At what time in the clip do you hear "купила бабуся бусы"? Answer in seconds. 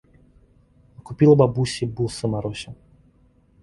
1.05-2.25